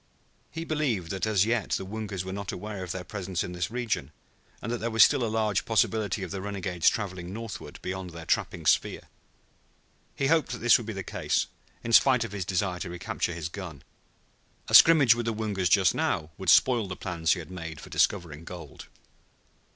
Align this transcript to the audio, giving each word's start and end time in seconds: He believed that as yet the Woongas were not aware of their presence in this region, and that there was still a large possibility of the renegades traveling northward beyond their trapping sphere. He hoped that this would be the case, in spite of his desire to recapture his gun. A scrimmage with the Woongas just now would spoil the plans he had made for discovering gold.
He 0.49 0.65
believed 0.65 1.11
that 1.11 1.27
as 1.27 1.45
yet 1.45 1.73
the 1.73 1.85
Woongas 1.85 2.25
were 2.25 2.33
not 2.33 2.51
aware 2.51 2.83
of 2.83 2.91
their 2.91 3.03
presence 3.03 3.43
in 3.43 3.51
this 3.51 3.69
region, 3.69 4.11
and 4.59 4.71
that 4.71 4.79
there 4.79 4.89
was 4.89 5.03
still 5.03 5.23
a 5.23 5.27
large 5.29 5.63
possibility 5.63 6.23
of 6.23 6.31
the 6.31 6.41
renegades 6.41 6.89
traveling 6.89 7.31
northward 7.31 7.77
beyond 7.83 8.09
their 8.09 8.25
trapping 8.25 8.65
sphere. 8.65 9.09
He 10.15 10.25
hoped 10.25 10.53
that 10.53 10.57
this 10.57 10.79
would 10.79 10.87
be 10.87 10.93
the 10.93 11.03
case, 11.03 11.45
in 11.83 11.93
spite 11.93 12.23
of 12.23 12.31
his 12.31 12.45
desire 12.45 12.79
to 12.79 12.89
recapture 12.89 13.35
his 13.35 13.47
gun. 13.47 13.83
A 14.69 14.73
scrimmage 14.73 15.13
with 15.13 15.27
the 15.27 15.33
Woongas 15.35 15.69
just 15.69 15.93
now 15.93 16.31
would 16.35 16.49
spoil 16.49 16.87
the 16.87 16.95
plans 16.95 17.33
he 17.33 17.39
had 17.39 17.51
made 17.51 17.79
for 17.79 17.91
discovering 17.91 18.43
gold. 18.43 18.87